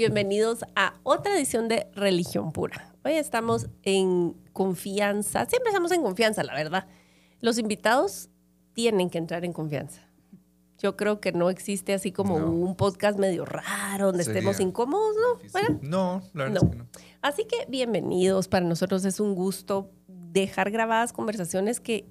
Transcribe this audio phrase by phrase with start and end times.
[0.00, 2.94] Bienvenidos a otra edición de Religión Pura.
[3.04, 6.86] Hoy estamos en confianza, siempre estamos en confianza, la verdad.
[7.42, 8.30] Los invitados
[8.72, 10.00] tienen que entrar en confianza.
[10.78, 15.78] Yo creo que no existe así como un podcast medio raro donde estemos incómodos, ¿no?
[15.82, 16.86] no, la verdad es que no.
[17.20, 18.48] Así que bienvenidos.
[18.48, 22.08] Para nosotros es un gusto dejar grabadas conversaciones que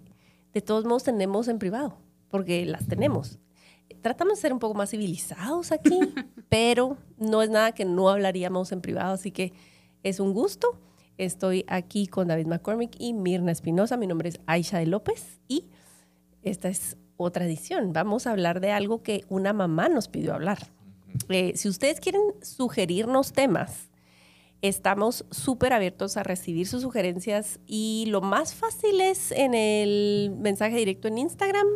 [0.54, 1.98] de todos modos tenemos en privado,
[2.30, 3.40] porque las tenemos.
[4.02, 6.00] Tratamos de ser un poco más civilizados aquí,
[6.50, 9.54] pero no es nada que no hablaríamos en privado, así que
[10.04, 10.80] es un gusto.
[11.18, 13.98] Estoy aquí con David McCormick y Mirna Espinosa.
[13.98, 15.66] Mi nombre es Aisha de López y
[16.44, 17.92] esta es otra edición.
[17.92, 20.60] Vamos a hablar de algo que una mamá nos pidió hablar.
[21.28, 23.90] Eh, si ustedes quieren sugerirnos temas,
[24.62, 30.78] estamos súper abiertos a recibir sus sugerencias y lo más fácil es en el mensaje
[30.78, 31.68] directo en Instagram.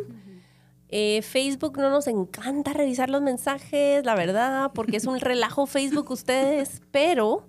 [0.96, 6.08] Eh, Facebook no nos encanta revisar los mensajes, la verdad, porque es un relajo Facebook
[6.12, 7.48] ustedes, pero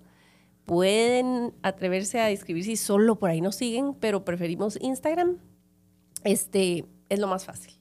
[0.64, 5.38] pueden atreverse a escribir si solo por ahí nos siguen, pero preferimos Instagram.
[6.24, 7.72] Este es lo más fácil.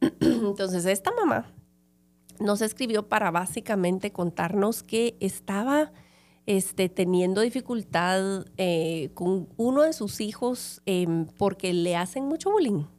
[0.20, 1.54] Entonces, esta mamá
[2.40, 5.92] nos escribió para básicamente contarnos que estaba
[6.46, 12.95] este, teniendo dificultad eh, con uno de sus hijos em, porque le hacen mucho bullying.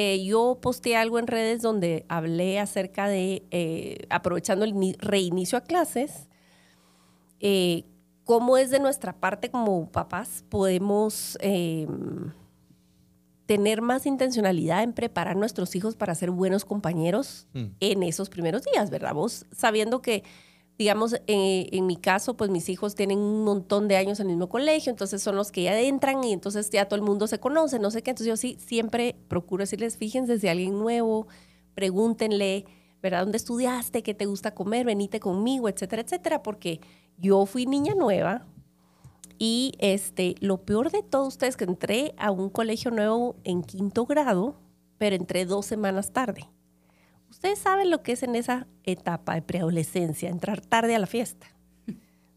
[0.00, 5.62] Eh, yo posteé algo en redes donde hablé acerca de, eh, aprovechando el reinicio a
[5.62, 6.28] clases,
[8.24, 12.32] cómo es de nuestra parte como papás podemos em,
[13.46, 17.64] tener más intencionalidad en preparar a nuestros hijos para ser buenos compañeros mm.
[17.80, 19.14] en esos primeros días, ¿verdad?
[19.14, 20.22] Vos sabiendo que,
[20.78, 24.36] digamos, eh, en mi caso, pues mis hijos tienen un montón de años en el
[24.36, 27.40] mismo colegio, entonces son los que ya entran y entonces ya todo el mundo se
[27.40, 28.10] conoce, no sé qué.
[28.10, 31.26] Entonces yo sí siempre procuro decirles, fíjense si alguien nuevo,
[31.74, 32.64] pregúntenle,
[33.02, 33.22] ¿verdad?
[33.22, 34.02] ¿Dónde estudiaste?
[34.04, 34.86] ¿Qué te gusta comer?
[34.86, 36.80] Venite conmigo, etcétera, etcétera, porque
[37.18, 38.46] yo fui niña nueva,
[39.38, 44.04] y este, lo peor de todo, ustedes que entré a un colegio nuevo en quinto
[44.04, 44.56] grado,
[44.98, 46.48] pero entré dos semanas tarde.
[47.30, 51.46] Ustedes saben lo que es en esa etapa de preadolescencia, entrar tarde a la fiesta.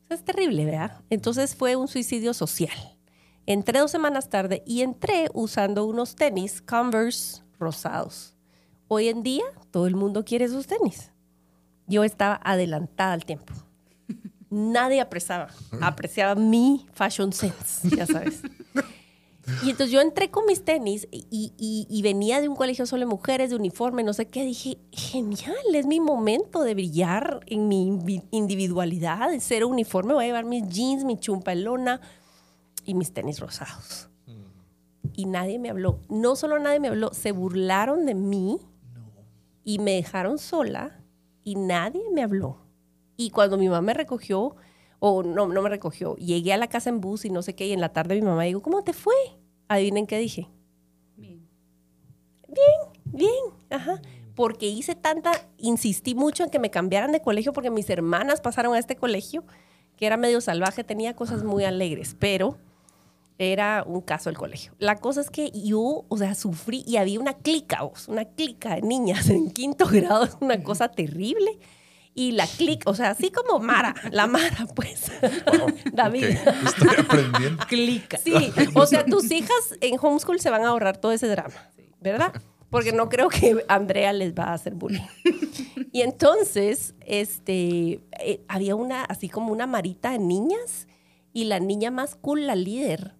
[0.10, 1.02] es terrible, ¿verdad?
[1.10, 2.78] Entonces fue un suicidio social.
[3.46, 8.36] Entré dos semanas tarde y entré usando unos tenis Converse rosados.
[8.88, 11.12] Hoy en día todo el mundo quiere esos tenis.
[11.88, 13.54] Yo estaba adelantada al tiempo
[14.52, 15.48] nadie apreciaba,
[15.82, 18.42] apreciaba mi fashion sense, ya sabes.
[19.64, 23.50] Y entonces yo entré con mis tenis y, venía de un colegio solo de mujeres,
[23.50, 24.44] de uniforme, no sé qué.
[24.44, 28.00] Dije, genial, es mi momento de brillar en mi
[28.32, 30.14] individualidad, de ser uniforme.
[30.14, 32.02] Voy a llevar mis jeans, mi chumpalona
[32.86, 34.10] y mis tenis rosados.
[35.14, 36.00] Y nadie me habló.
[36.10, 38.60] No solo nadie me habló, se burlaron de mí
[39.64, 41.02] y me dejaron sola
[41.44, 42.58] y nadie me habló.
[43.18, 44.56] Y cuando mi mamá me recogió,
[45.00, 47.68] o no, no me recogió, llegué a la casa en bus y no sé qué,
[47.68, 49.14] y en la tarde mi mamá dijo, ¿cómo te fue?
[49.72, 50.50] Adivinen qué dije.
[51.16, 51.48] Bien.
[52.46, 54.02] Bien, bien, ajá.
[54.36, 58.74] Porque hice tanta, insistí mucho en que me cambiaran de colegio porque mis hermanas pasaron
[58.74, 59.46] a este colegio,
[59.96, 62.58] que era medio salvaje, tenía cosas muy alegres, pero
[63.38, 64.74] era un caso el colegio.
[64.78, 68.82] La cosa es que yo, o sea, sufrí y había una clica, una clica de
[68.82, 71.60] niñas en quinto grado, es una cosa terrible
[72.14, 75.12] y la clic, o sea, así como Mara, la Mara, pues.
[75.94, 76.26] David.
[76.66, 77.66] Estoy aprendiendo.
[77.68, 78.18] Clica.
[78.18, 82.34] Sí, o sea, tus hijas en homeschool se van a ahorrar todo ese drama, ¿verdad?
[82.70, 85.02] Porque no creo que Andrea les va a hacer bullying.
[85.92, 90.88] Y entonces, este, eh, había una, así como una marita de niñas
[91.34, 93.16] y la niña más cool, la líder.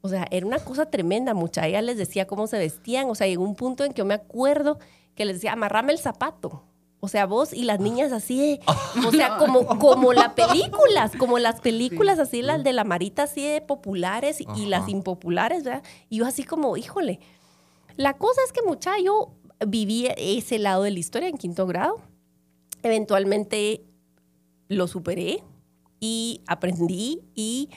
[0.00, 1.66] O sea, era una cosa tremenda, mucha.
[1.66, 3.10] Ella les decía cómo se vestían.
[3.10, 4.78] O sea, llegó un punto en que yo me acuerdo
[5.14, 6.62] que les decía, amarrame el zapato.
[7.00, 8.58] O sea, vos y las niñas así
[9.06, 13.44] o sea, como, como las películas, como las películas así, las de la marita así
[13.44, 15.82] de populares y las impopulares, ¿verdad?
[16.08, 17.20] Y yo así como, híjole.
[17.96, 19.32] La cosa es que mucha, yo
[19.66, 22.00] viví ese lado de la historia en quinto grado.
[22.82, 23.84] Eventualmente
[24.68, 25.42] lo superé
[26.00, 27.70] y aprendí y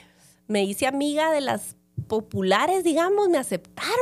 [0.46, 1.76] me hice amiga de las
[2.06, 3.94] populares, digamos, me aceptaron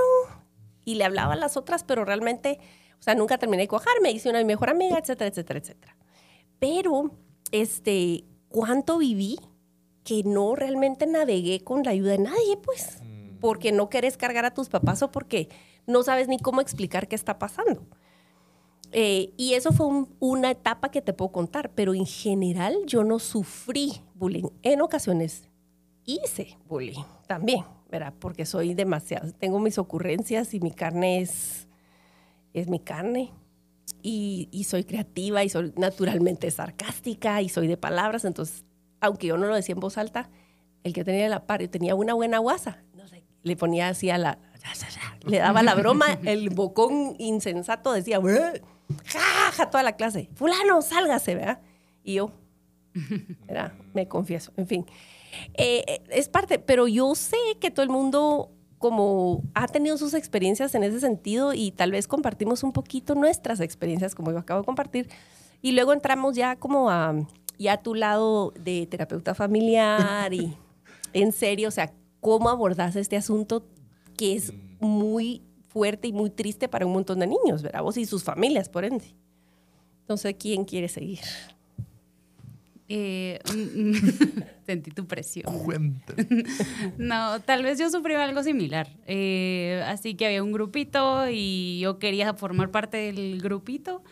[0.85, 2.59] y le hablaba a las otras, pero realmente
[2.99, 5.97] o sea, nunca terminé de cuajar, me hice una mi mejor amiga, etcétera, etcétera, etcétera.
[6.59, 7.11] pero,
[7.53, 9.39] este, ¿cuánto viví
[10.05, 13.01] que no realmente navegué con la ayuda de nadie, pues?
[13.03, 13.39] Mm.
[13.41, 15.49] Porque no querés cargar a tus papás o porque
[15.87, 17.87] no sabes ni cómo explicar qué está pasando.
[18.91, 23.05] Eh, y eso fue un- una etapa que te puedo contar, pero en general yo
[23.05, 24.49] no sufrí bullying.
[24.63, 25.49] En ocasiones
[26.07, 28.15] hice bullying también, ¿verdad?
[28.19, 31.68] Porque soy demasiado, tengo mis ocurrencias y mi carne es,
[32.61, 33.33] es mi carne.
[34.03, 38.25] Y, y soy creativa y soy naturalmente sarcástica y soy de palabras.
[38.25, 38.65] Entonces,
[39.01, 40.31] aunque yo no lo decía en voz alta,
[40.85, 44.11] el que tenía la par, yo tenía una buena guasa, no sé, le ponía así
[44.11, 44.39] a la,
[45.25, 48.63] le daba la broma, el bocón insensato decía, "Bleh",
[49.07, 51.61] ja, ja, toda la clase, fulano, sálgase, ¿verdad?
[52.03, 52.33] Y yo,
[53.47, 53.73] ¿verdad?
[53.95, 54.87] Me confieso, en fin.
[55.55, 60.15] Eh, eh, es parte, pero yo sé que todo el mundo como ha tenido sus
[60.15, 64.61] experiencias en ese sentido y tal vez compartimos un poquito nuestras experiencias como yo acabo
[64.61, 65.09] de compartir
[65.61, 67.15] y luego entramos ya como a
[67.59, 70.57] ya a tu lado de terapeuta familiar y
[71.13, 73.67] en serio, o sea, cómo abordas este asunto
[74.17, 77.83] que es muy fuerte y muy triste para un montón de niños, ¿verdad?
[77.83, 79.15] Vos y sus familias, por ende.
[80.01, 81.21] Entonces, ¿quién quiere seguir?
[82.91, 83.39] Eh,
[84.67, 85.47] sentí tu presión.
[86.99, 88.89] No, tal vez yo sufrí algo similar.
[89.07, 94.03] Eh, así que había un grupito y yo quería formar parte del grupito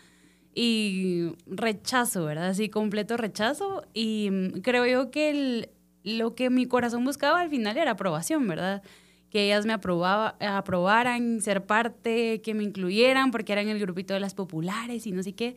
[0.53, 2.49] y rechazo, ¿verdad?
[2.49, 3.83] Así completo rechazo.
[3.93, 5.69] Y mm, creo yo que el-
[6.03, 8.81] lo que mi corazón buscaba al final era aprobación, ¿verdad?
[9.29, 14.19] Que ellas me aprobaba, aprobaran ser parte, que me incluyeran porque eran el grupito de
[14.21, 15.55] las populares y no sé qué.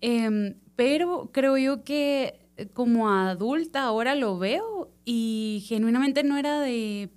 [0.00, 6.60] Em, pero creo yo que eh, como adulta ahora lo veo y genuinamente no era
[6.60, 7.10] de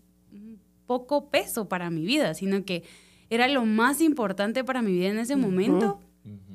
[0.86, 2.84] poco peso para mi vida, sino que
[3.30, 6.00] era lo más importante para mi vida en ese momento.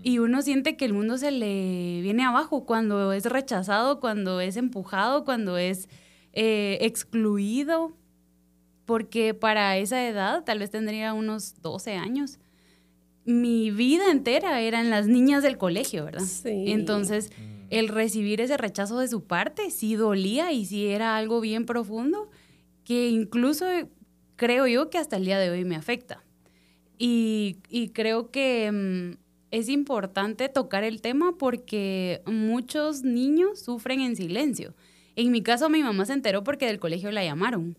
[0.03, 4.57] Y uno siente que el mundo se le viene abajo cuando es rechazado, cuando es
[4.57, 5.89] empujado, cuando es
[6.33, 7.97] eh, excluido.
[8.85, 12.39] Porque para esa edad, tal vez tendría unos 12 años,
[13.27, 16.25] mi vida entera eran las niñas del colegio, ¿verdad?
[16.25, 16.71] Sí.
[16.71, 17.31] Entonces,
[17.71, 22.31] el recibir ese rechazo de su parte sí dolía y sí era algo bien profundo
[22.85, 23.67] que incluso
[24.37, 26.23] creo yo que hasta el día de hoy me afecta.
[26.99, 29.19] Y, y creo que mm,
[29.51, 34.75] es importante tocar el tema porque muchos niños sufren en silencio.
[35.17, 37.77] En mi caso, mi mamá se enteró porque del colegio la llamaron.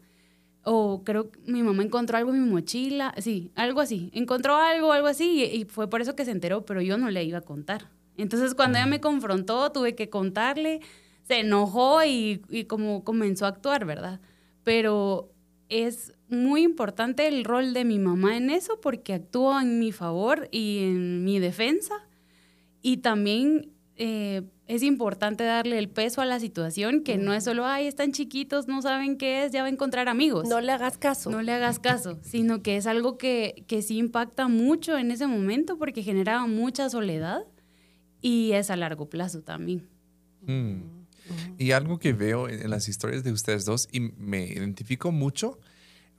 [0.70, 4.10] O creo que mi mamá encontró algo en mi mochila, sí, algo así.
[4.14, 7.10] Encontró algo, algo así, y, y fue por eso que se enteró, pero yo no
[7.10, 7.90] le iba a contar.
[8.18, 10.82] Entonces, cuando ella me confrontó, tuve que contarle,
[11.24, 14.20] se enojó y, y como comenzó a actuar, ¿verdad?
[14.64, 15.32] Pero
[15.70, 20.50] es muy importante el rol de mi mamá en eso porque actúa en mi favor
[20.52, 21.96] y en mi defensa.
[22.82, 27.66] Y también eh, es importante darle el peso a la situación, que no es solo,
[27.66, 30.48] ay, están chiquitos, no saben qué es, ya va a encontrar amigos.
[30.48, 31.30] No le hagas caso.
[31.30, 35.26] No le hagas caso, sino que es algo que, que sí impacta mucho en ese
[35.28, 37.44] momento porque genera mucha soledad
[38.22, 39.88] y es a largo plazo también.
[40.42, 40.98] Mm.
[41.58, 45.60] Y algo que veo en en las historias de ustedes dos y me identifico mucho,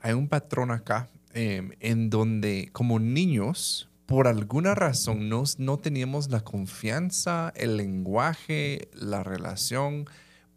[0.01, 6.31] hay un patrón acá em, en donde como niños, por alguna razón, no, no teníamos
[6.31, 10.07] la confianza, el lenguaje, la relación,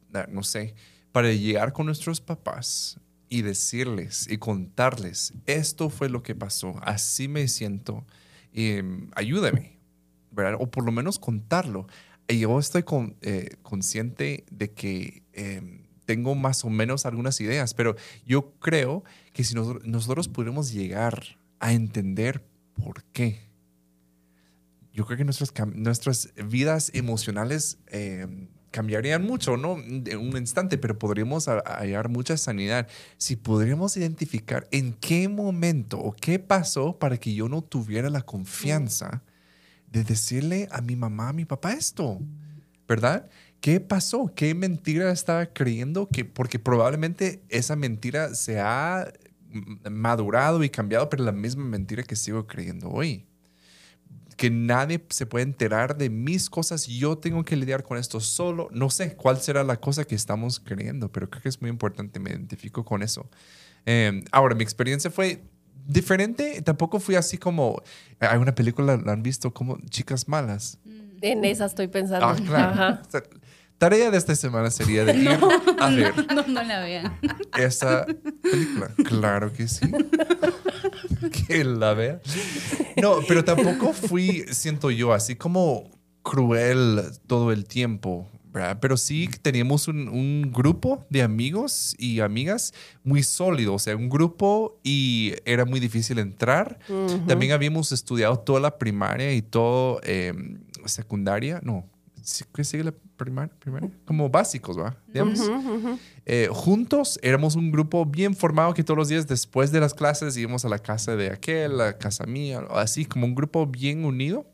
[0.10, 0.74] la- no sé,
[1.12, 2.98] para llegar con nuestros papás
[3.28, 8.06] y decirles y contarles, esto fue lo que pasó, así me siento,
[8.54, 9.80] em, ayúdame,
[10.32, 10.56] ¿verdad?
[10.62, 11.88] O por lo menos contarlo.
[12.30, 17.74] Y yo estoy con- eh, consciente de que em, tengo más o menos algunas ideas,
[17.74, 22.46] pero yo creo que si nos- nosotros pudiéramos llegar a entender
[22.84, 23.52] por qué,
[24.94, 29.78] yo creo que nuestras, nuestras vidas emocionales em, cambiarían mucho, ¿no?
[29.82, 36.14] De un instante, pero podríamos hallar mucha sanidad si podríamos identificar en qué momento o
[36.14, 39.24] qué pasó para que yo no tuviera la confianza
[39.88, 42.20] de decirle a mi mamá, a mi papá esto,
[42.88, 43.30] ¿verdad?
[43.60, 44.32] ¿Qué pasó?
[44.34, 46.08] ¿Qué mentira estaba creyendo?
[46.08, 49.12] Que, porque probablemente esa mentira se ha
[49.90, 53.26] madurado y cambiado, pero la misma mentira que sigo creyendo hoy.
[54.38, 58.70] Que nadie se puede enterar de mis cosas, yo tengo que lidiar con esto solo.
[58.72, 62.20] No sé cuál será la cosa que estamos creyendo, pero creo que es muy importante,
[62.20, 63.30] me identifico con eso.
[63.86, 65.44] Eh, ahora, mi experiencia fue
[65.88, 67.82] diferente, tampoco fui así como,
[68.20, 69.54] hay una película, ¿la han visto?
[69.54, 70.80] Como Chicas Malas.
[71.22, 72.26] En esa estoy pensando.
[72.26, 72.72] Ah, claro.
[72.72, 73.02] Ajá.
[73.82, 75.30] Tarea de esta semana sería de ir
[75.80, 77.18] a ver No, no la vean.
[77.58, 78.06] esa
[78.44, 78.92] película.
[79.06, 79.92] Claro que sí.
[81.48, 82.22] que la vea.
[83.02, 85.90] No, pero tampoco fui, siento yo, así como
[86.22, 88.30] cruel todo el tiempo.
[88.80, 94.80] Pero sí teníamos un, grupo de amigos y amigas muy sólido, o sea, un grupo
[94.84, 96.78] y era muy difícil entrar.
[97.28, 101.90] También habíamos estudiado toda la primaria y todo em, secundaria, no,
[102.54, 103.54] ¿qué sigue la primaria?
[104.06, 104.96] Como básicos, ¿va?
[106.26, 110.38] Eh, juntos éramos un grupo bien formado que todos los días después de las clases
[110.38, 114.06] íbamos a la casa de aquel, a la casa mía, así como un grupo bien
[114.06, 114.46] unido.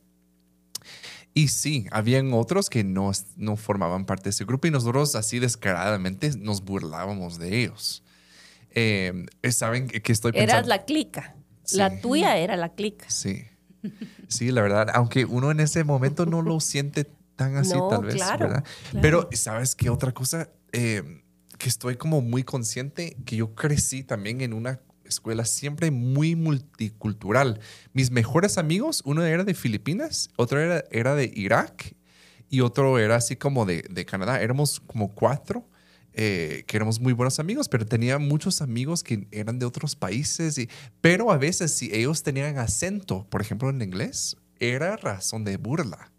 [1.33, 5.39] Y sí, habían otros que no, no formaban parte de ese grupo y nosotros así
[5.39, 8.03] descaradamente nos burlábamos de ellos.
[8.71, 10.53] Eh, ¿Saben que estoy pensando?
[10.53, 11.35] Eras la clica.
[11.73, 13.09] La tuya era la clica.
[13.09, 13.45] Sí.
[14.27, 17.07] Sí, la verdad, aunque uno en ese momento no lo siente
[17.37, 18.65] tan así tal vez, ¿verdad?
[19.01, 20.49] Pero, ¿sabes qué otra cosa?
[20.73, 21.21] Eh,
[21.57, 27.61] que estoy como muy consciente que yo crecí también en una escuela siempre muy multicultural.
[27.93, 31.95] Mis mejores amigos, uno era de Filipinas, otro era, era de Irak
[32.49, 34.41] y otro era así como de, de Canadá.
[34.41, 35.69] Éramos como cuatro.
[36.19, 40.57] Eh, que éramos muy buenos amigos, pero tenía muchos amigos que eran de otros países.
[40.57, 40.67] Y,
[40.99, 46.11] pero a veces si ellos tenían acento, por ejemplo en inglés, era razón de burla.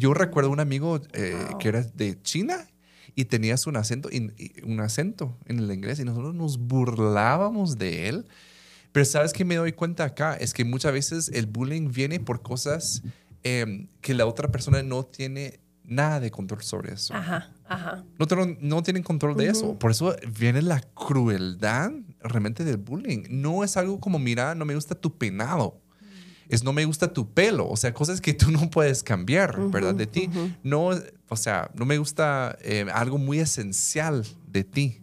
[0.00, 2.66] Yo recuerdo un amigo eh, que era de China
[3.14, 4.08] y tenías un acento,
[4.64, 8.26] un acento en el inglés y nosotros nos burlábamos de él.
[8.92, 12.42] Pero sabes que me doy cuenta acá es que muchas veces el bullying viene por
[12.42, 13.02] cosas
[13.42, 17.14] em, que la otra persona no tiene nada de control sobre eso.
[17.14, 18.04] Ajá, ajá.
[18.18, 18.26] No,
[18.60, 19.78] no tienen control de eso.
[19.78, 23.24] Por eso viene la crueldad realmente del bullying.
[23.30, 25.80] No es algo como, mira, no me gusta tu penado
[26.48, 29.94] es no me gusta tu pelo, o sea, cosas que tú no puedes cambiar, ¿verdad?
[29.94, 30.30] De ti.
[30.62, 30.90] No,
[31.28, 35.00] o sea, no me gusta eh, algo muy esencial de ti.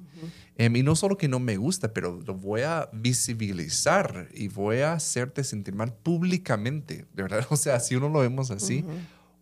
[0.56, 4.82] Em, y no solo que no me gusta, pero lo voy a visibilizar y voy
[4.82, 7.46] a hacerte sentir mal públicamente, de verdad.
[7.50, 8.86] O sea, si uno lo vemos así,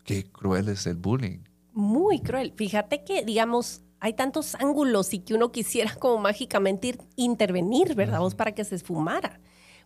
[0.06, 1.40] qué cruel es el bullying.
[1.74, 2.54] Muy cruel.
[2.56, 8.20] Fíjate que, digamos, hay tantos ángulos y que uno quisiera como mágicamente intervenir, ¿verdad?
[8.20, 9.40] Vos para que se esfumara.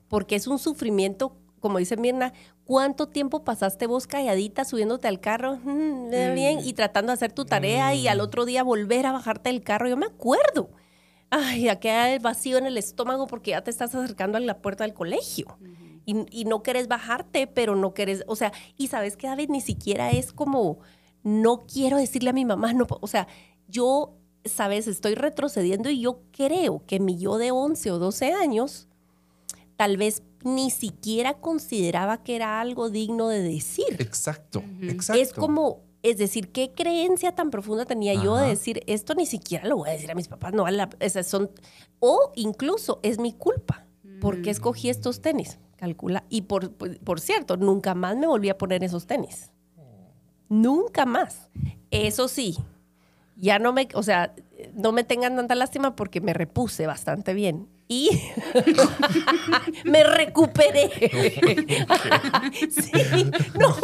[0.08, 2.32] Porque es un sufrimiento como dice Mirna,
[2.64, 5.58] ¿cuánto tiempo pasaste vos calladita subiéndote al carro?
[5.66, 8.22] Mm, bien, y tratando de hacer tu tarea y al mm.
[8.22, 9.90] otro día volver a bajarte del carro.
[9.90, 10.70] Yo me acuerdo.
[11.32, 14.60] Ay, ya queda el vacío en el estómago porque ya te estás acercando a la
[14.60, 15.58] puerta del colegio.
[16.06, 20.12] y, no quieres bajarte, pero no quieres, o sea, y sabes que David ni siquiera
[20.12, 20.78] es como,
[21.24, 23.28] no quiero decirle a mi mamá, no, o sea,
[23.68, 24.14] yo,
[24.46, 28.88] sabes, estoy retrocediendo y yo creo que mi yo de 11 o 12 años,
[29.76, 33.98] tal vez ni siquiera consideraba que era algo digno de decir.
[34.00, 35.22] Exacto, exacto.
[35.22, 39.68] Es como, es decir, ¿qué creencia tan profunda tenía yo de decir esto ni siquiera
[39.68, 40.54] lo voy a decir a mis papás?
[40.54, 40.66] No,
[41.00, 41.50] esas son,
[42.00, 43.86] o incluso es mi culpa,
[44.22, 45.58] porque escogí estos tenis.
[45.78, 46.24] Calcula.
[46.30, 49.52] Y por, por cierto, nunca más me volví a poner esos tenis.
[50.48, 51.50] Nunca más.
[51.92, 52.56] Eso sí,
[53.36, 54.34] ya no me, o sea,
[54.74, 58.10] no me tengan tanta lástima porque me repuse bastante bien y
[59.84, 60.90] me recuperé.
[62.70, 63.76] sí, no,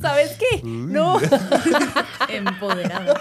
[0.00, 0.62] ¿sabes qué?
[0.62, 1.18] No.
[2.28, 3.20] Empoderada.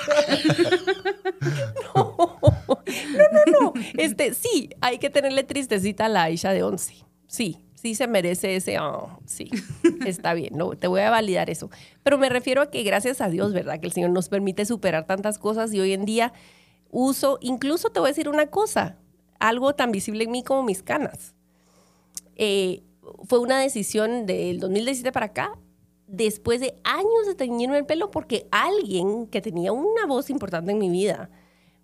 [1.96, 2.28] no,
[2.68, 6.96] no, no, Este, sí, hay que tenerle tristecita a la Aisha de 11.
[7.28, 9.50] Sí, sí se merece ese, oh, sí,
[10.06, 11.70] está bien, no, te voy a validar eso.
[12.04, 13.80] Pero me refiero a que gracias a Dios, ¿verdad?
[13.80, 16.34] Que el Señor nos permite superar tantas cosas y hoy en día
[16.90, 18.98] uso, incluso te voy a decir una cosa,
[19.40, 21.36] algo tan visible en mí como mis canas.
[22.36, 22.84] Eh,
[23.28, 25.58] fue una decisión del 2017 para acá,
[26.08, 30.78] después de años de teñirme el pelo, porque alguien que tenía una voz importante en
[30.78, 31.30] mi vida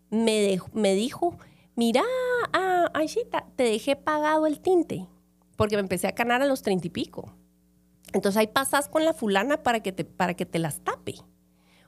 [0.10, 1.38] me, me dijo,
[1.76, 2.04] mira,
[2.54, 5.08] ah, Aishita, te dejé pagado el tinte,
[5.56, 7.34] porque me empecé a canar a los treinta y pico.
[8.14, 11.16] Entonces ahí pasas con la fulana para que te, para que te las tape.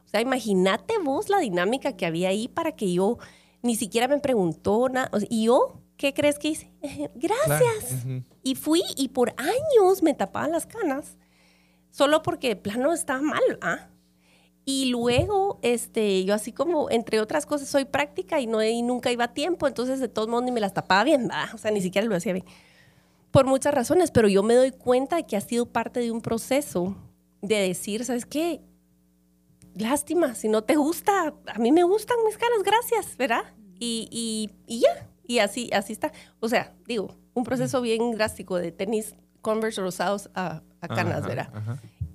[0.05, 3.17] O sea, imagínate vos la dinámica que había ahí para que yo
[3.65, 5.09] ni siquiera me preguntó nada.
[5.27, 6.71] y yo, ¿qué crees que hice?
[7.15, 8.05] Gracias.
[8.43, 11.17] Y fui y por años me tapaban las canas,
[11.89, 13.89] solo porque el plano estaba mal, ¿ah?
[14.65, 19.11] Y luego, este, yo así como, entre otras cosas, soy práctica y, no, y nunca
[19.11, 21.51] iba a tiempo, entonces de todos modos ni me las tapaba bien, ¿ah?
[21.53, 22.45] o sea, ni siquiera lo hacía bien.
[23.31, 26.21] Por muchas razones, pero yo me doy cuenta de que ha sido parte de un
[26.21, 26.95] proceso
[27.41, 28.61] de decir, ¿sabes qué?
[29.75, 33.43] Lástima, si no te gusta, a mí me gustan mis caras, gracias, ¿verdad?
[33.79, 36.11] Y, y, ya, y así, así está.
[36.39, 41.49] O sea, digo, un proceso bien drástico de tenis Converse rosados a, canas, ¿verdad?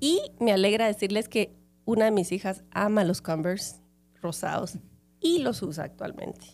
[0.01, 3.77] Y me alegra decirles que una de mis hijas ama los Converse
[4.21, 4.79] rosados
[5.21, 6.47] y los usa actualmente.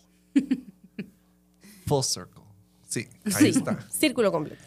[1.86, 2.42] Full circle.
[2.88, 3.80] Sí, ahí está.
[3.90, 4.62] Círculo completo.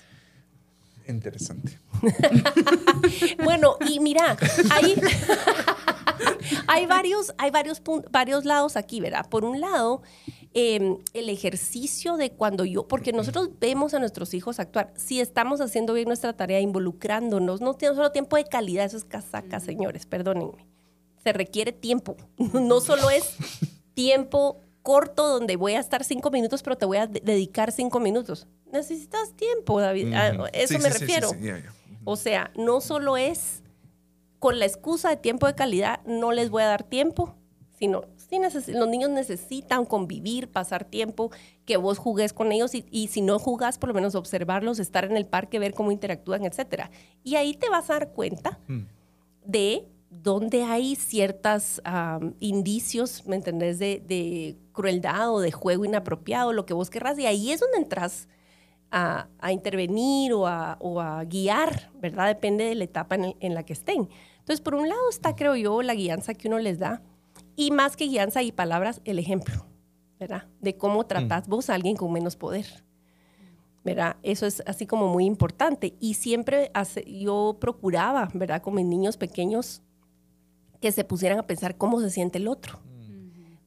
[1.08, 1.80] Interesante.
[3.44, 4.38] bueno, y mira,
[4.72, 4.96] ahí
[6.68, 9.28] hay varios, hay varios, varios lados aquí, ¿verdad?
[9.30, 10.02] Por un lado,
[10.54, 15.62] em, el ejercicio de cuando yo, porque nosotros vemos a nuestros hijos actuar, si estamos
[15.62, 20.06] haciendo bien nuestra tarea, involucrándonos, no tiene solo tiempo de calidad, eso es casaca, señores,
[20.06, 20.68] perdónenme.
[21.24, 22.16] Se requiere tiempo,
[22.54, 23.36] no solo es
[23.94, 28.48] tiempo corto donde voy a estar cinco minutos, pero te voy a dedicar cinco minutos.
[28.72, 30.14] Necesitas tiempo, David.
[30.14, 31.32] A eso me refiero.
[32.06, 33.62] O sea, no solo es
[34.40, 37.36] con la excusa de tiempo de calidad, no les voy a dar tiempo,
[37.78, 38.04] sino
[38.68, 41.32] los niños necesitan convivir, pasar tiempo,
[41.66, 45.18] que vos jugues con ellos y, si no jugás, por lo menos observarlos, estar en
[45.18, 46.90] el parque, ver cómo interactúan, etc.
[47.24, 48.82] Y ahí te vas a dar cuenta mm.
[49.46, 51.82] de dónde hay ciertos
[52.40, 57.20] indicios, ¿me entendés?, de, crueldad o de juego inapropiado, lo que vos querrás.
[57.20, 58.30] Y ahí es donde entras
[58.92, 62.28] a, intervenir o a, guiar, ¿verdad?
[62.28, 64.10] Depende de la etapa en, la que estén.
[64.50, 67.04] Entonces, por un lado está, creo yo, la guianza que uno les da.
[67.56, 69.68] Y más que guianza y palabras, el ejemplo,
[70.20, 70.48] ¿verdad?
[70.60, 71.52] De cómo tratás mm.
[71.52, 72.66] vos a alguien con menos poder.
[73.84, 74.16] ¿verdad?
[74.24, 75.94] Eso es así como muy importante.
[76.00, 76.72] Y siempre
[77.06, 78.64] yo procuraba, ¿verdad?
[78.64, 79.84] Con mis niños pequeños,
[80.82, 82.80] que se pusieran a pensar cómo se siente el otro.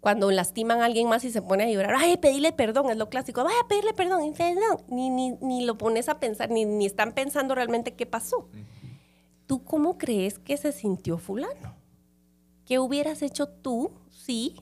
[0.00, 3.08] Cuando lastiman a alguien más y se pone a llorar, ay, pedirle perdón, es lo
[3.08, 4.78] clásico, vaya a pedirle perdón, perdón.
[4.88, 8.48] Ni, ni, ni, lo pones a pensar, ni, ni están pensando realmente qué pasó.
[9.46, 11.74] ¿Tú cómo crees que se sintió fulano?
[12.64, 14.56] ¿Qué hubieras hecho tú si,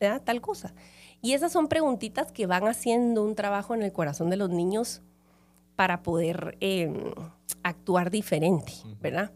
[0.00, 0.22] ¿verdad?
[0.24, 0.74] Tal cosa.
[1.20, 5.02] Y esas son preguntitas que van haciendo un trabajo en el corazón de los niños
[5.76, 7.12] para poder em,
[7.62, 9.32] actuar diferente, ¿verdad?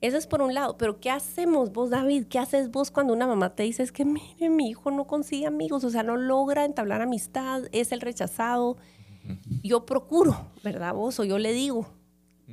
[0.00, 2.26] Eso es por un lado, pero ¿qué hacemos vos, David?
[2.28, 5.46] ¿Qué haces vos cuando una mamá te dice, es que mire, mi hijo no consigue
[5.46, 8.76] amigos, o sea, no logra entablar amistad, es el rechazado?
[9.62, 11.18] Yo procuro, ¿verdad vos?
[11.18, 11.86] O yo le digo,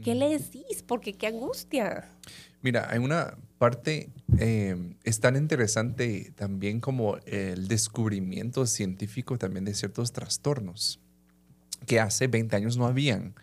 [0.01, 0.83] ¿qué le decís?
[0.85, 2.09] Porque qué angustia.
[2.61, 4.09] Mira, hay una parte,
[4.39, 10.99] eh, es tan interesante también como el descubrimiento científico también de ciertos trastornos
[11.85, 13.35] que hace 20 años no habían.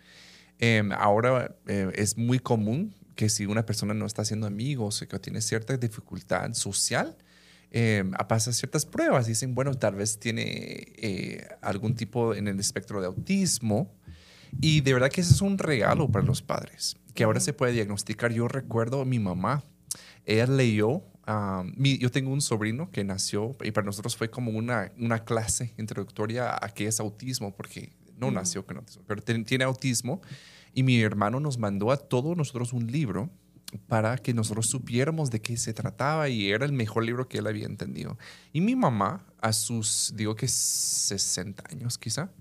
[0.59, 5.07] Em, ahora eh, es muy común que si una persona no está haciendo amigos o
[5.07, 7.17] que tiene cierta dificultad social,
[7.71, 9.27] eh, pasa ciertas pruebas.
[9.27, 10.43] Dicen, bueno, tal vez tiene
[10.97, 13.93] eh, algún tipo en el espectro de autismo.
[14.59, 17.73] Y de verdad que ese es un regalo para los padres, que ahora se puede
[17.73, 18.31] diagnosticar.
[18.31, 19.63] Yo recuerdo a mi mamá,
[20.25, 21.03] ella leyó,
[21.75, 26.57] yo tengo un sobrino que nació y para nosotros fue como una, una clase introductoria
[26.61, 30.21] a qué es autismo, porque no nació con autismo, pero tiene autismo.
[30.73, 33.29] Y mi hermano nos mandó a todos nosotros un libro
[33.87, 37.47] para que nosotros supiéramos de qué se trataba y era el mejor libro que él
[37.47, 38.17] había entendido.
[38.53, 42.31] Y mi mamá, a sus, digo que 60 años quizá,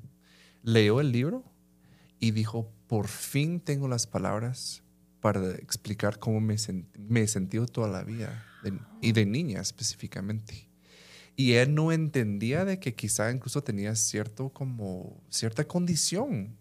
[0.62, 1.44] leyó el libro
[2.20, 4.82] y dijo, por fin tengo las palabras
[5.20, 6.56] para explicar cómo me,
[6.98, 8.44] me he sentido toda la vida
[9.00, 10.68] y de niña específicamente.
[11.36, 16.58] Y él no entendía de que quizá incluso tenía cierto como cierta condición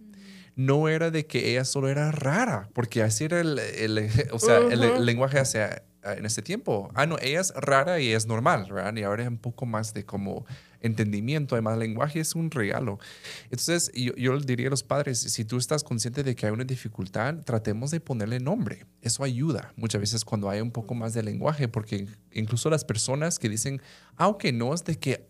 [0.60, 3.60] no era de que ella solo era rara, porque así era el,
[4.34, 6.92] o sea, el, lenguaje hacia, en ese tiempo.
[6.96, 8.94] Ah, no, ella es rara y es normal, ¿verdad?
[8.98, 10.46] Y ahora es un poco más de como
[10.82, 13.00] entendimiento, además lenguaje es un regalo.
[13.46, 16.64] Entonces, yo, yo diría a los padres, si tú estás consciente de que hay una
[16.64, 18.86] dificultad, tratemos de ponerle nombre.
[19.02, 23.40] Eso ayuda muchas veces cuando hay un poco más de lenguaje, porque incluso las personas
[23.40, 23.82] que dicen,
[24.16, 25.29] aunque no es de que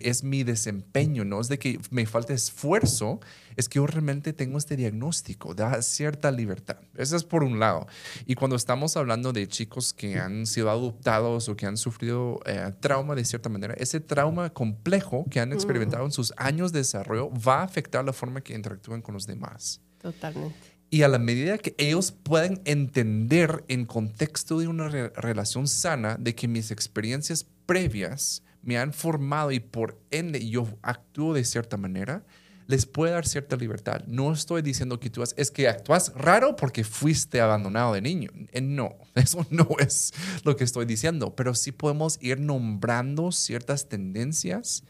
[0.00, 3.20] es mi desempeño, no es de que me falte esfuerzo,
[3.56, 6.78] es que yo realmente tengo este diagnóstico, da cierta libertad.
[6.96, 7.86] Eso es por un lado.
[8.26, 12.72] Y cuando estamos hablando de chicos que han sido adoptados o que han sufrido eh,
[12.80, 17.30] trauma de cierta manera, ese trauma complejo que han experimentado en sus años de desarrollo
[17.30, 19.80] va a afectar la forma que interactúan con los demás.
[20.00, 20.80] Totalmente.
[20.92, 26.34] Y a la medida que ellos pueden entender en contexto de una relación sana de
[26.34, 32.24] que mis experiencias previas me han formado y por ende yo actúo de cierta manera,
[32.70, 34.04] les puede dar cierta libertad.
[34.06, 38.30] No estoy diciendo que tú es que actúas raro porque fuiste abandonado de niño.
[38.52, 40.12] Eh, no, eso no es
[40.44, 44.84] lo que estoy diciendo, pero sí podemos ir nombrando ciertas tendencias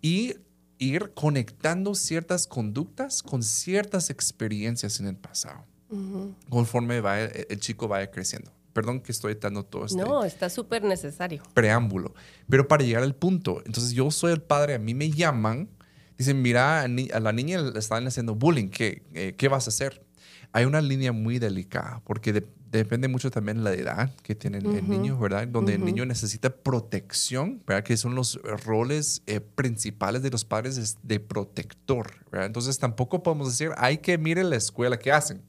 [0.00, 0.36] y
[0.78, 5.64] ir conectando ciertas conductas con ciertas experiencias en el pasado,
[6.48, 8.52] conforme va, el chico vaya creciendo.
[8.76, 9.96] Perdón que estoy dando todo esto.
[9.96, 11.42] No, está súper necesario.
[11.54, 12.12] Preámbulo.
[12.46, 15.70] Pero para llegar al punto, entonces yo soy el padre, a mí me llaman,
[16.18, 20.04] dicen, mira, a la niña le están haciendo bullying, ¿qué, eh, ¿qué vas a hacer?
[20.52, 24.86] Hay una línea muy delicada, porque depende mucho también de la edad que tiene el
[24.86, 25.48] niño, ¿verdad?
[25.48, 27.82] Donde el niño necesita protección, ¿verdad?
[27.82, 32.44] Que son los roles eh, principales de los padres de protector, ¿verdad?
[32.44, 35.40] Entonces tampoco podemos decir, hay que mire la escuela, ¿qué hacen?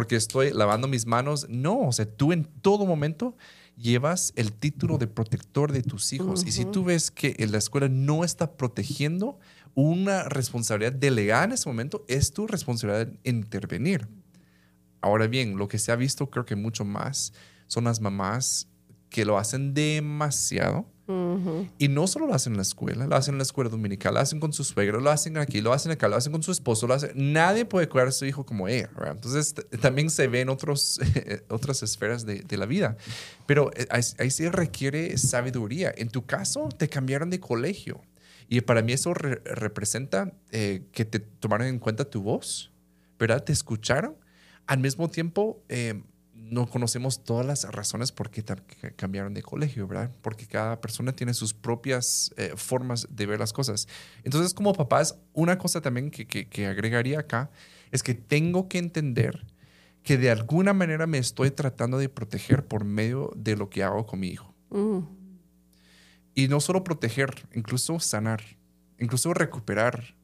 [0.00, 1.46] Porque estoy lavando mis manos.
[1.50, 3.36] No, o sea, tú en todo momento
[3.76, 6.46] llevas el título de protector de tus hijos.
[6.46, 9.38] Y si tú ves que la escuela no está protegiendo,
[9.74, 14.08] una responsabilidad delegada en ese momento es tu responsabilidad intervenir.
[15.02, 17.34] Ahora bien, lo que se ha visto creo que mucho más
[17.66, 18.68] son las mamás
[19.10, 20.86] que lo hacen demasiado.
[21.78, 24.20] Y no solo lo hacen en la escuela, lo hacen en la escuela dominical, lo
[24.20, 26.86] hacen con su suegro, lo hacen aquí, lo hacen acá, lo hacen con su esposo,
[26.86, 27.12] lo hacen...
[27.14, 31.00] Nadie puede cuidar a su hijo como ella, Entonces, también se ve en otros,
[31.48, 32.96] otras esferas de, de, la vida.
[33.46, 35.92] Pero eh, ahí, sí requiere sabiduría.
[35.96, 38.00] En tu caso, te cambiaron de colegio.
[38.48, 42.72] Y para mí eso representa eh, que te tomaron en cuenta tu voz,
[43.18, 43.44] ¿verdad?
[43.44, 44.16] Te escucharon.
[44.66, 46.02] Al mismo tiempo, eh,
[46.50, 48.44] no conocemos todas las razones por qué
[48.96, 50.10] cambiaron de colegio, ¿verdad?
[50.20, 53.88] Porque cada persona tiene sus propias eh, formas de ver las cosas.
[54.24, 57.50] Entonces, como papás, una cosa también que, agregaría acá
[57.92, 59.46] es que tengo que entender
[60.02, 64.06] que de alguna manera me estoy tratando de proteger por medio de lo que hago
[64.06, 64.54] con mi hijo.
[64.70, 65.00] Mm.
[66.34, 68.42] Y no solo proteger, incluso sanar,
[68.98, 70.14] incluso recuperar,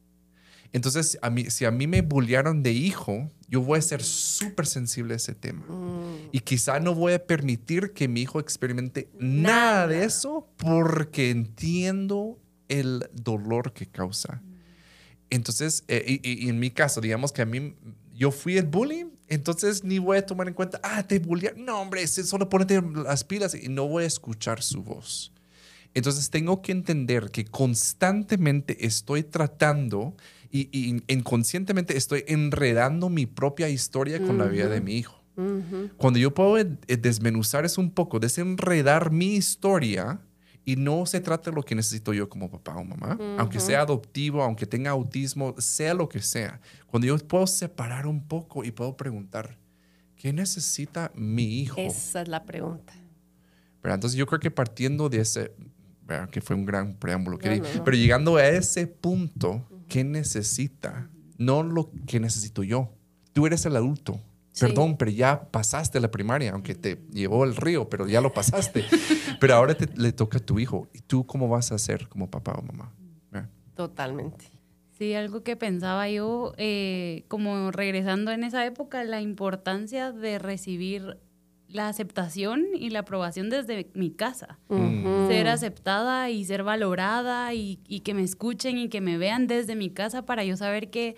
[0.73, 4.65] entonces, a mí, si a mí me bullearon de hijo, yo voy a ser súper
[4.65, 5.65] sensible a ese tema.
[5.67, 6.29] Mm.
[6.31, 12.39] Y quizá no voy a permitir que mi hijo experimente nada, de eso porque entiendo
[12.67, 14.41] el dolor que causa.
[15.29, 17.75] Entonces, eh, y, en mi caso, digamos que a mí,
[18.13, 21.65] yo fui el bullying, entonces ni voy a tomar en cuenta, ah, te bullearon.
[21.65, 25.31] No, hombre, solo ponete las pilas y no voy a escuchar su voz.
[25.93, 30.15] Entonces tengo que entender que constantemente estoy tratando
[30.51, 35.23] y, inconscientemente estoy enredando mi propia historia con la vida de mi hijo.
[35.97, 36.65] Cuando yo puedo eh,
[36.97, 40.19] desmenuzar es un poco, desenredar mi historia
[40.65, 43.81] y no se trata de lo que necesito yo como papá o mamá, aunque sea
[43.81, 46.59] adoptivo, aunque tenga autismo, sea lo que sea.
[46.87, 49.57] Cuando yo puedo separar un poco y puedo preguntar,
[50.15, 51.79] ¿qué necesita mi hijo?
[51.79, 52.93] Esa es la pregunta.
[53.81, 55.53] Pero entonces yo creo que partiendo de ese,
[56.31, 61.91] que fue un gran preámbulo, que pero llegando a ese punto, qué necesita, no lo
[62.05, 62.93] que necesito yo.
[63.33, 64.19] Tú eres el adulto.
[64.59, 68.85] Perdón, pero ya pasaste la primaria, aunque te llevó el río, pero ya lo pasaste.
[69.39, 70.87] pero ahora te, le toca a tu hijo.
[70.93, 72.91] ¿Y tú cómo vas a hacer como papá o mamá?
[73.75, 74.45] Totalmente.
[74.97, 81.19] Sí, algo que pensaba yo, eh, como regresando en esa época, la importancia de recibir
[81.77, 84.59] la aceptación y la aprobación desde mi casa.
[85.27, 89.91] Ser aceptada y ser valorada y, que me escuchen y que me vean desde mi
[89.91, 91.15] casa para yo saber que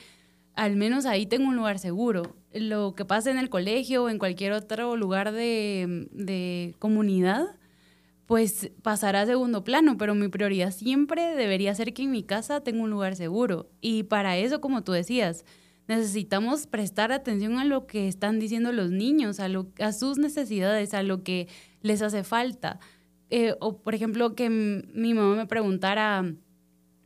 [0.55, 2.35] al menos ahí tengo un lugar seguro.
[2.53, 7.55] Lo que pasa en el colegio o en cualquier otro lugar de, de comunidad,
[8.25, 12.61] pues pasará a segundo plano, pero mi prioridad siempre debería ser que en mi casa
[12.61, 13.69] tengo un lugar seguro.
[13.79, 15.45] Y para eso, como tú decías,
[15.89, 20.93] necesitamos prestar atención a lo que están diciendo los niños, a, lo, a sus necesidades,
[20.93, 21.47] a lo que
[21.81, 22.79] les hace falta.
[23.31, 26.31] Eh, o, por ejemplo, que mi mamá me preguntara,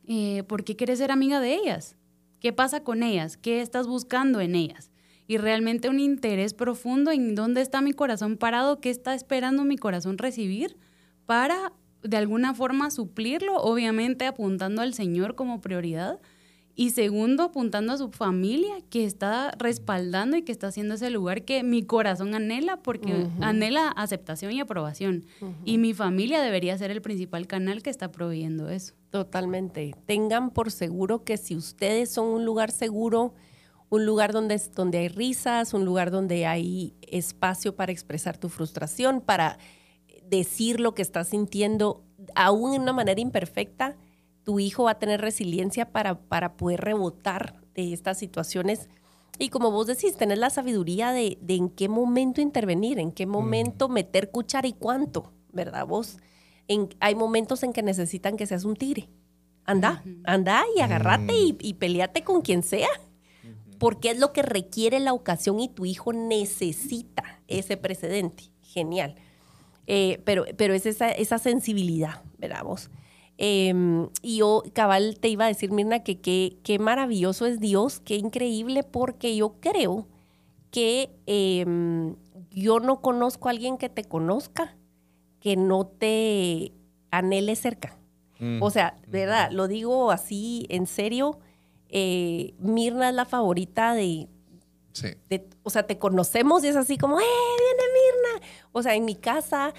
[0.06, 1.96] eh, ¿por qué quieres ser amiga de ellas?
[2.40, 3.38] ¿Qué pasa con ellas?
[3.38, 4.90] ¿Qué estás buscando en ellas?
[5.26, 9.78] Y realmente un interés profundo en dónde está mi corazón parado, qué está esperando mi
[9.78, 10.76] corazón recibir
[11.24, 16.20] para de alguna forma suplirlo, obviamente apuntando al Señor como prioridad,
[16.76, 21.44] y segundo, apuntando a su familia que está respaldando y que está haciendo ese lugar
[21.44, 25.24] que mi corazón anhela porque anhela aceptación y aprobación.
[25.64, 28.94] Y mi familia debería ser el principal canal que está proveyendo eso.
[29.10, 29.94] Totalmente.
[30.06, 33.34] Tengan por seguro que si ustedes son un lugar seguro,
[33.88, 39.20] un lugar donde, donde hay risas, un lugar donde hay espacio para expresar tu frustración,
[39.20, 39.58] para
[40.28, 42.02] decir lo que estás sintiendo,
[42.34, 43.96] aún de una manera imperfecta,
[44.44, 48.88] tu hijo va a tener resiliencia para, para poder rebotar de estas situaciones.
[49.38, 53.88] Y como vos decís, tener la sabiduría de, en qué momento intervenir, en qué momento
[53.88, 55.86] meter cuchara y cuánto, ¿verdad?
[55.86, 56.18] Vos,
[56.68, 59.08] en, hay momentos en que necesitan que seas un tigre.
[59.66, 62.90] Anda, anda y agarrate y, y, peleate con quien sea,
[63.78, 68.44] porque es lo que requiere la ocasión y tu hijo necesita ese precedente.
[68.60, 69.14] Genial.
[69.86, 72.62] Eh, pero, pero es esa, esa sensibilidad, ¿verdad?
[72.62, 72.90] Vos.
[73.36, 78.16] Em, y yo, cabal, te iba a decir, Mirna, que qué maravilloso es Dios, qué
[78.16, 80.06] increíble, porque yo creo
[80.70, 82.16] que em,
[82.50, 84.76] yo no conozco a alguien que te conozca
[85.40, 86.72] que no te
[87.10, 87.96] anhele cerca.
[88.38, 88.62] Mm.
[88.62, 89.50] O sea, ¿verdad?
[89.52, 91.38] Lo digo así en serio.
[91.88, 94.28] Eh, Mirna es la favorita de,
[94.92, 95.08] Sí.
[95.62, 98.46] o sea, te conocemos y es así como, ¡eh, viene Mirna!
[98.72, 99.74] O sea, en mi casa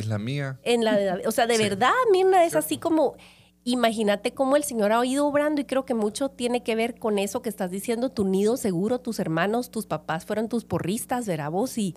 [0.00, 0.58] es la mía.
[0.62, 3.16] En la de O sea, de verdad, Mirna, es así como,
[3.64, 7.18] imagínate cómo el Señor ha ido obrando y creo que mucho tiene que ver con
[7.18, 11.48] eso que estás diciendo, tu nido seguro, tus hermanos, tus papás fueron tus porristas, verá
[11.48, 11.94] vos y,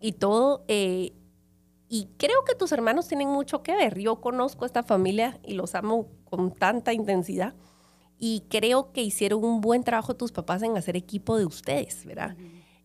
[0.00, 0.64] y todo.
[0.68, 1.12] Eh,
[1.88, 3.98] Y creo que tus hermanos tienen mucho que ver.
[4.00, 7.54] Yo conozco a esta familia y los amo con tanta intensidad.
[8.18, 12.36] Y creo que hicieron un buen trabajo tus papás en hacer equipo de ustedes, ¿verdad?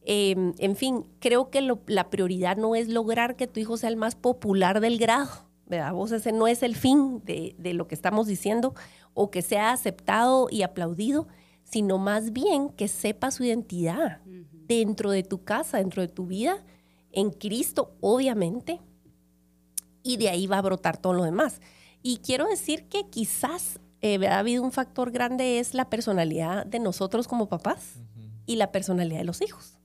[0.04, 3.98] Em, en fin, creo que la prioridad no es lograr que tu hijo sea el
[3.98, 5.30] más popular del grado,
[5.68, 5.94] ¿verdad?
[5.94, 8.74] Vos ese no es el fin de, de lo que estamos diciendo,
[9.14, 11.28] o que sea aceptado y aplaudido,
[11.64, 14.22] sino más bien que sepa su identidad
[14.68, 16.64] dentro de tu casa, dentro de tu vida,
[17.12, 18.80] en Cristo, obviamente,
[20.02, 21.62] y de ahí va a brotar todo lo demás.
[22.02, 26.80] Y quiero decir que quizás eh, ha habido un factor grande, es la personalidad de
[26.80, 27.98] nosotros como papás
[28.48, 29.81] y la personalidad de los hijos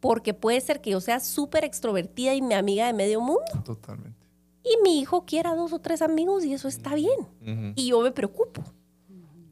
[0.00, 3.44] porque puede ser que yo sea súper extrovertida y mi amiga de medio mundo.
[3.64, 4.18] Totalmente.
[4.62, 7.72] Y mi hijo quiera dos o tres amigos y eso está bien.
[7.74, 8.62] Y yo me preocupo.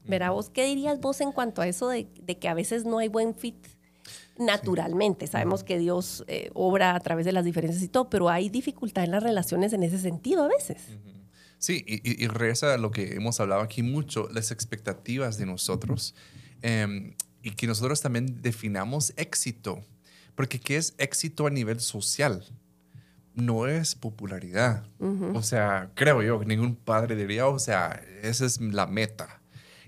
[0.04, 3.09] Verá, vos qué dirías vos en cuanto a eso de, que a veces no hay
[3.09, 3.56] buen fit
[4.38, 5.26] naturalmente.
[5.26, 9.04] Sabemos que Dios eh, obra a través de las diferencias y todo, pero hay dificultad
[9.04, 10.82] en las relaciones en ese sentido a veces.
[11.59, 16.14] Sí, y, y, reza lo que hemos hablado aquí mucho, las expectativas de nosotros
[16.61, 19.82] em, y que nosotros también definamos éxito
[20.37, 22.44] porque ¿qué es éxito a nivel social?
[23.35, 24.87] No es popularidad.
[25.35, 29.40] O sea, creo yo, que ningún padre diría, o sea, esa es la meta.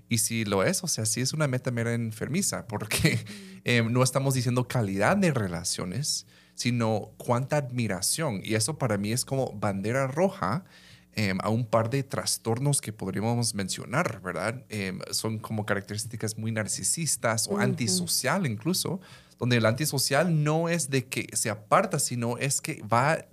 [0.09, 3.19] Y si lo es, o sea, sí es una meta mera enfermiza, porque
[3.63, 8.41] em, no estamos diciendo calidad de relaciones, sino cuánta admiración.
[8.43, 10.65] Y eso para mí es como bandera roja
[11.13, 14.65] em, a un par de trastornos que podríamos mencionar, ¿verdad?
[14.69, 18.99] Em, son como características muy narcisistas o antisocial incluso,
[19.39, 23.25] donde el antisocial no es de que se aparta, sino es que va,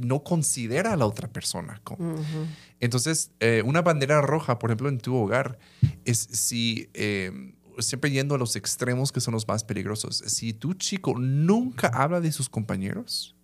[0.00, 1.82] no considera a la otra persona.
[2.80, 5.58] Entonces, eh, una bandera roja, por ejemplo, en tu hogar,
[6.04, 10.74] es si, eh, siempre yendo a los extremos que son los más peligrosos, si tu
[10.74, 13.34] chico nunca habla de sus compañeros,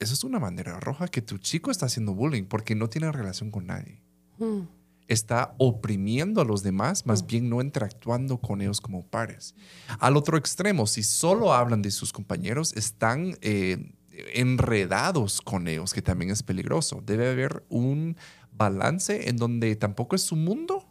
[0.00, 3.50] eso es una bandera roja que tu chico está haciendo bullying porque no tiene relación
[3.50, 4.00] con nadie.
[4.38, 4.77] Mm
[5.08, 9.54] está oprimiendo a los demás, más bien no interactuando con ellos como pares.
[9.98, 13.92] Al otro extremo, si solo hablan de sus compañeros, están eh,
[14.34, 17.02] enredados con ellos, que también es peligroso.
[17.04, 18.16] Debe haber un
[18.52, 20.84] balance en donde tampoco es su mundo,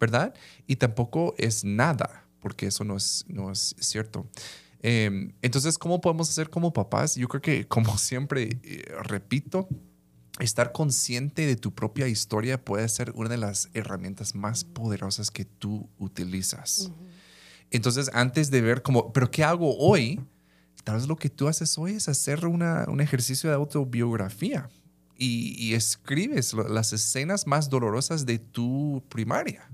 [0.00, 0.34] ¿verdad?
[0.66, 4.26] Y tampoco es nada, porque eso no es, no es cierto.
[4.80, 7.14] Em, entonces, ¿cómo podemos hacer como papás?
[7.14, 9.68] Yo creo que, como siempre, eh, repito,
[10.38, 15.44] estar consciente de tu propia historia puede ser una de las herramientas más poderosas que
[15.44, 16.90] tú utilizas.
[17.70, 20.20] Entonces, antes de ver como, pero ¿qué hago hoy?
[20.84, 24.68] Tal vez lo que tú haces hoy es hacer una, un ejercicio de autobiografía
[25.24, 29.70] y, escribes las escenas más dolorosas de tu primaria.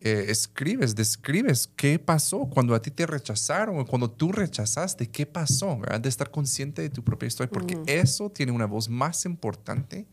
[0.00, 5.26] Eh, escribes, describes qué pasó cuando a ti te rechazaron o cuando tú rechazaste, qué
[5.26, 10.06] pasó, de estar consciente de tu propia historia, porque eso tiene una voz más importante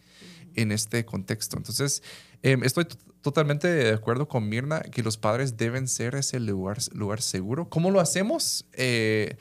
[0.55, 1.57] en este contexto.
[1.57, 2.01] Entonces,
[2.41, 2.87] em, estoy
[3.21, 7.69] totalmente de acuerdo con Mirna que los padres deben ser ese lugar, lugar seguro.
[7.69, 8.65] ¿Cómo lo hacemos?
[8.73, 9.35] Eh,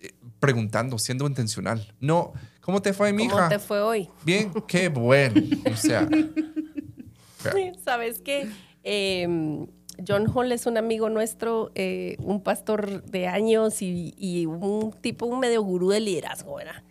[0.00, 1.94] eh, preguntando, siendo intencional.
[2.00, 2.32] No,
[2.66, 3.34] ¿cómo te fue, mi hija?
[3.34, 4.10] ¿Cómo te fue hoy?
[4.24, 5.40] Bien, qué bueno.
[5.72, 6.08] O sea.
[7.84, 8.50] ¿Sabes qué?
[8.82, 9.68] Em,
[10.06, 15.38] John Hall es un amigo nuestro, eh, un pastor de años y, un tipo, un
[15.38, 16.82] medio gurú de liderazgo, ¿verdad?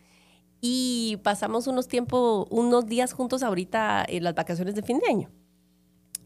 [0.62, 5.30] Y pasamos unos tiempos, unos días juntos ahorita en las vacaciones de fin de año.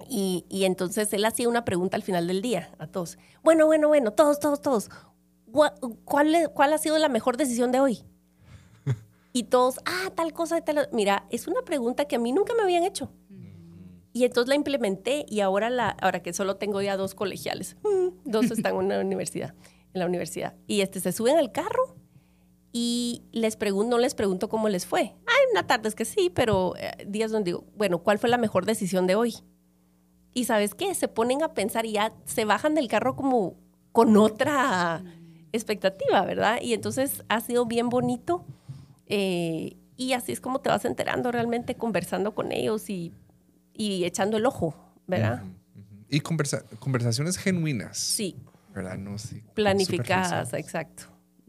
[0.07, 3.17] Y, y, entonces él hacía una pregunta al final del día a todos.
[3.43, 4.89] Bueno, bueno, bueno, todos, todos, todos.
[6.05, 8.03] ¿cuál, ¿cuál ha sido la mejor decisión de hoy?
[9.31, 10.89] Y todos, ah, tal cosa, tal.
[10.91, 13.11] Mira, es una pregunta que a mí nunca me habían hecho.
[14.11, 17.77] Y entonces la implementé y ahora, la, ahora que solo tengo ya dos colegiales,
[18.25, 19.53] dos están en la universidad,
[19.93, 20.55] en la universidad.
[20.67, 21.95] Y este, se suben al carro
[22.71, 25.01] y les pregunto, no les pregunto cómo les fue.
[25.01, 28.37] Hay una tarde es que sí, pero eh, días donde digo, bueno, ¿cuál fue la
[28.37, 29.35] mejor decisión de hoy?
[30.33, 33.57] Y sabes qué, se ponen a pensar y ya se bajan del carro como
[33.91, 35.03] con otra
[35.51, 36.59] expectativa, ¿verdad?
[36.61, 38.45] Y entonces ha sido bien bonito
[39.09, 43.11] eh, y así es como te vas enterando realmente conversando con ellos y,
[43.73, 44.75] y echando el ojo,
[45.07, 45.43] ¿verdad?
[46.09, 47.97] Y conversaciones genuinas.
[47.97, 48.37] Sí.
[48.73, 48.97] ¿Verdad?
[48.97, 51.03] No, sí, Planificadas, exacto.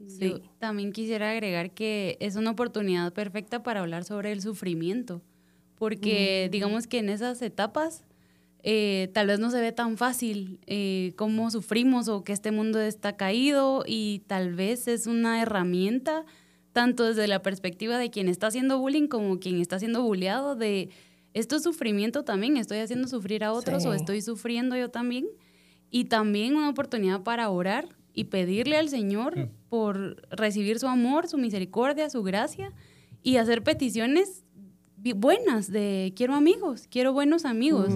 [0.08, 0.42] Sí.
[0.58, 5.22] también quisiera agregar que es una oportunidad perfecta para hablar sobre el sufrimiento,
[5.76, 8.02] porque digamos que en esas etapas
[8.62, 12.80] eh, tal vez no se ve tan fácil eh, cómo sufrimos o que este mundo
[12.80, 16.24] está caído y tal vez es una herramienta
[16.72, 20.90] tanto desde la perspectiva de quien está haciendo bullying como quien está siendo bulleado de
[21.32, 25.26] esto es sufrimiento también, estoy haciendo sufrir a otros o estoy sufriendo yo también
[25.90, 31.38] y también una oportunidad para orar y pedirle al Señor por recibir su amor, su
[31.38, 32.72] misericordia, su gracia
[33.22, 34.44] y hacer peticiones
[35.14, 37.94] buenas de quiero amigos, quiero buenos amigos.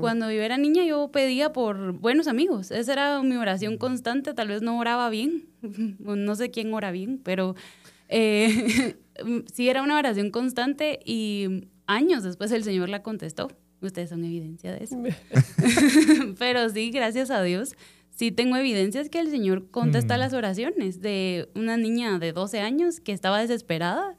[0.00, 2.70] Cuando yo era niña yo pedía por buenos amigos.
[2.70, 4.32] Esa era mi oración constante.
[4.32, 5.48] Tal vez no oraba bien.
[5.98, 7.54] no sé quién ora bien, pero
[8.08, 8.96] eh,
[9.52, 13.48] sí era una oración constante y años después el Señor la contestó.
[13.80, 15.00] Ustedes son evidencia de eso.
[16.38, 17.76] pero sí, gracias a Dios.
[18.10, 22.98] Sí tengo evidencias que el Señor contesta las oraciones de una niña de 12 años
[22.98, 24.16] que estaba desesperada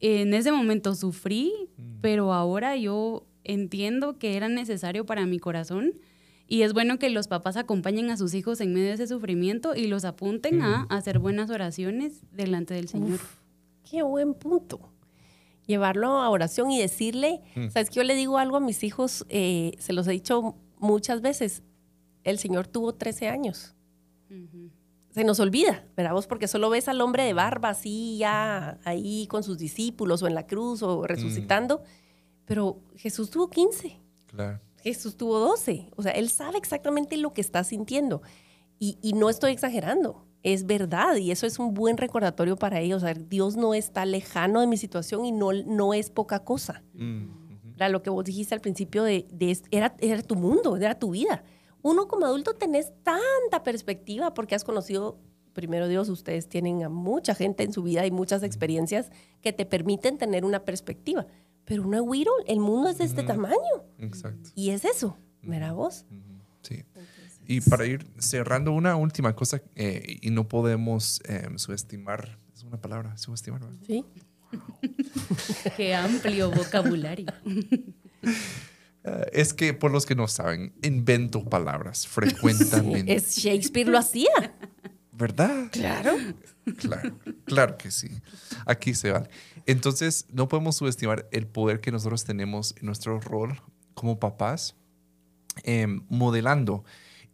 [0.00, 2.00] en ese momento sufrí, mm.
[2.00, 5.94] pero ahora yo entiendo que era necesario para mi corazón
[6.48, 9.74] y es bueno que los papás acompañen a sus hijos en medio de ese sufrimiento
[9.74, 10.86] y los apunten a mm.
[10.90, 13.20] hacer buenas oraciones delante del Señor.
[13.90, 14.92] qué buen punto.
[15.66, 17.68] Llevarlo a oración y decirle, mm.
[17.68, 21.20] sabes que yo le digo algo a mis hijos, eh, se los he dicho muchas
[21.20, 21.62] veces,
[22.22, 23.76] el Señor tuvo 13 años
[25.16, 26.12] se nos olvida, ¿verdad?
[26.12, 30.26] Vos porque solo ves al hombre de barba así ya ahí con sus discípulos o
[30.26, 31.82] en la cruz o resucitando,
[32.44, 33.98] pero Jesús tuvo 15.
[34.26, 34.60] Claro.
[34.92, 35.90] Jesús tuvo 12.
[35.96, 38.22] O sea, él sabe exactamente lo que está sintiendo.
[38.78, 41.16] Y, y, no estoy exagerando, es verdad.
[41.16, 43.02] Y eso es un buen recordatorio para ellos.
[43.02, 46.82] O sea, Dios no está lejano de mi situación y no, no es poca cosa.
[47.74, 51.10] Era lo que vos dijiste al principio de, de era, era tu mundo, era tu
[51.10, 51.42] vida
[51.86, 55.20] uno como adulto tenés tanta perspectiva porque has conocido,
[55.52, 59.66] primero Dios, ustedes tienen a mucha gente en su vida y muchas experiencias que te
[59.66, 61.28] permiten tener una perspectiva.
[61.66, 62.04] Pero uno es
[62.46, 63.84] el mundo es de este tamaño.
[63.98, 64.50] Exacto.
[64.54, 66.06] Y es eso, ¿verdad vos?
[66.62, 66.84] Sí.
[67.46, 72.80] y para ir cerrando una última cosa, eh, y no podemos em, subestimar, es una
[72.80, 73.62] palabra, subestimar.
[73.86, 74.04] Sí.
[75.76, 77.26] Qué amplio vocabulario.
[79.08, 83.14] Eh, es que, por los que no saben, invento palabras frecuentemente.
[83.14, 84.52] es Shakespeare lo hacía.
[85.16, 85.68] ¿Verdad?
[85.72, 86.16] Claro.
[86.78, 88.08] Claro, claro que sí.
[88.66, 89.28] Aquí se vale.
[89.66, 93.60] Entonces, no podemos subestimar el poder que nosotros tenemos en nuestro rol
[93.94, 94.74] como papás,
[95.62, 96.84] em, modelando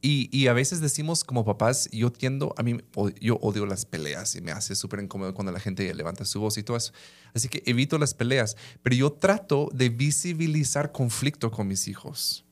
[0.05, 2.77] y, a veces decimos como papás, yo tiendo, a mí,
[3.21, 6.59] yo odio las peleas y me hace súper incómodo cuando la gente levanta su voz
[6.59, 6.93] y todo eso.
[7.35, 12.45] Así que evito las peleas, pero yo trato de visibilizar conflicto con mis hijos,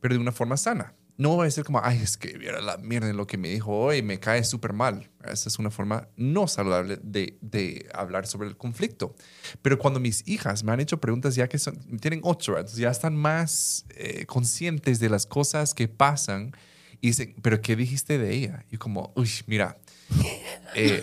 [0.00, 0.94] pero de una forma sana.
[1.16, 3.48] No voy a decir como, ay, es que viera la mierda en lo que me
[3.48, 5.10] dijo hoy, me cae súper mal.
[5.24, 9.14] Esa es una forma no saludable de, de, hablar sobre el conflicto.
[9.62, 12.90] Pero cuando mis hijas me han hecho preguntas ya que son, tienen ocho años, ya
[12.90, 16.52] están más eh, conscientes de las cosas que pasan,
[17.04, 18.64] y dicen, ¿pero qué dijiste de ella?
[18.70, 19.76] Y como, uy, mira,
[20.74, 21.02] eh,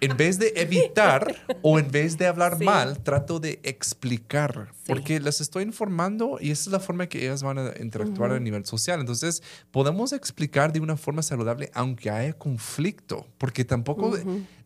[0.00, 5.40] en vez de evitar o en vez de hablar mal, trato de explicar, porque las
[5.40, 9.00] estoy informando y esa es la forma que ellas van a interactuar a nivel social.
[9.00, 14.16] Entonces, podemos explicar de una forma saludable aunque haya conflicto, porque tampoco,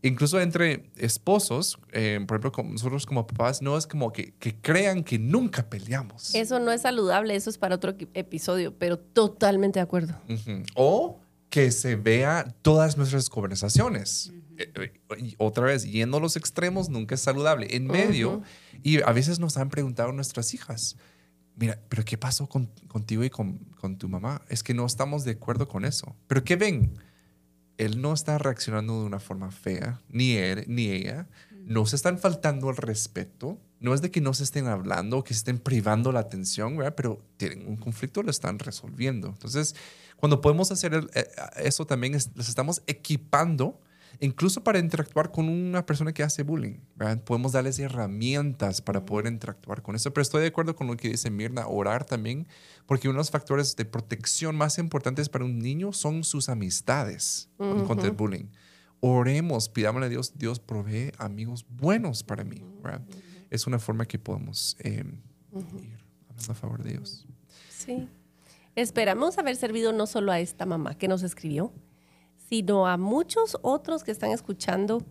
[0.02, 5.04] incluso entre esposos, eh, por ejemplo, nosotros como papás, no es como que, que, crean
[5.04, 6.34] que nunca peleamos.
[6.34, 10.14] Eso no es saludable, eso es para otro episodio, pero totalmente de acuerdo.
[10.74, 14.32] O que se vea todas nuestras conversaciones.
[14.58, 17.68] Eh, eh, otra vez, yendo a los extremos nunca es saludable.
[17.70, 18.42] En medio,
[18.82, 20.96] y a veces nos han preguntado nuestras hijas,
[21.56, 23.58] mira, pero ¿qué pasó contigo y con,
[23.98, 24.42] tu mamá?
[24.48, 26.16] Es que no estamos de acuerdo con eso.
[26.26, 26.98] Pero ¿qué ven?
[27.76, 31.28] Él no está reaccionando de una forma fea, ni él, ni ella.
[31.68, 33.58] No se están faltando el respeto.
[33.78, 36.94] No es de que no se estén hablando, que se estén privando la atención, ¿verdad?
[36.96, 39.28] pero tienen un conflicto, lo están resolviendo.
[39.28, 39.76] Entonces,
[40.16, 41.28] cuando podemos hacer eh,
[41.58, 43.78] eso también, les estamos equipando
[44.20, 46.78] incluso para interactuar con una persona que hace bullying.
[47.24, 50.12] Podemos darles herramientas para poder interactuar con eso.
[50.12, 52.48] Pero estoy de acuerdo con lo que dice Mirna, orar también,
[52.86, 57.50] porque uno de los factores de protección más importantes para un niño son sus amistades
[57.86, 58.46] contra el bullying.
[59.00, 62.62] Oremos, pidámosle a Dios, Dios provee amigos buenos para mí.
[63.50, 65.04] Es una forma que podemos eh,
[65.52, 67.26] ir hablando a favor de Dios.
[67.68, 68.08] Sí.
[68.74, 71.72] Esperamos haber servido no solo a esta mamá que nos escribió,
[72.48, 75.04] sino a muchos otros que están escuchando.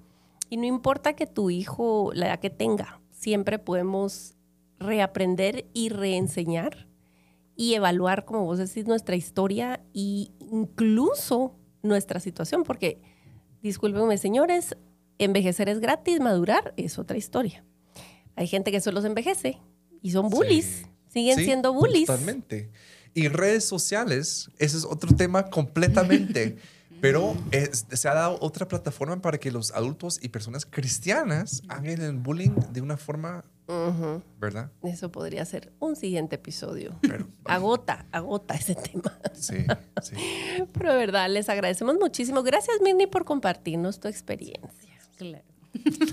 [0.49, 4.35] Y no importa que tu hijo, la edad que tenga, siempre podemos
[4.79, 6.87] reaprender y reenseñar
[7.55, 13.01] y evaluar, como vos decís, nuestra historia e incluso nuestra situación, porque,
[13.67, 14.75] discúlpenme señores,
[15.19, 17.63] envejecer es gratis, madurar es otra historia.
[18.35, 19.59] Hay gente que solo se envejece
[20.01, 22.07] y son bullies, siguen siendo bullies.
[22.07, 22.69] Totalmente.
[23.13, 26.57] Y redes sociales, ese es otro tema completamente.
[27.01, 32.13] Pero se ha dado otra plataforma para que los adultos y personas cristianas hagan el
[32.13, 33.43] bullying de una forma,
[34.39, 34.71] ¿verdad?
[34.83, 36.99] Eso podría ser un siguiente episodio.
[37.45, 39.17] agota, agota ese tema.
[39.33, 39.65] Sí,
[40.01, 40.15] sí.
[40.73, 42.43] Pero de verdad, les agradecemos muchísimo.
[42.43, 44.97] Gracias, Mirni, por compartirnos tu experiencia.
[45.17, 45.43] Claro.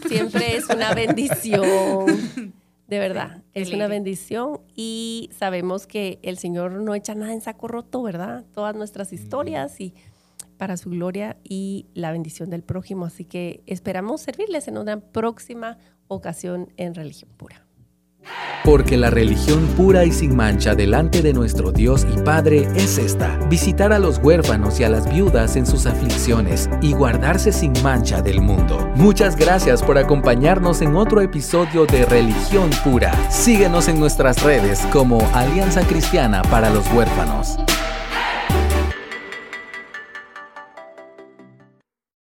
[0.08, 2.52] Siempre es una bendición.
[2.86, 7.66] De verdad, es una bendición y sabemos que el Señor no echa nada en saco
[7.66, 8.44] roto, ¿verdad?
[8.52, 9.94] Todas nuestras historias y
[10.64, 13.04] para su gloria y la bendición del prójimo.
[13.04, 15.76] Así que esperamos servirles en una próxima
[16.08, 17.66] ocasión en Religión Pura.
[18.64, 23.36] Porque la religión pura y sin mancha delante de nuestro Dios y Padre es esta,
[23.50, 28.22] visitar a los huérfanos y a las viudas en sus aflicciones y guardarse sin mancha
[28.22, 28.90] del mundo.
[28.96, 33.12] Muchas gracias por acompañarnos en otro episodio de Religión Pura.
[33.30, 37.58] Síguenos en nuestras redes como Alianza Cristiana para los Huérfanos.